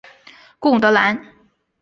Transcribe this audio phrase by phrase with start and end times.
[0.57, 1.23] 贡德兰。